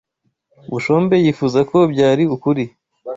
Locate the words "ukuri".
2.35-2.63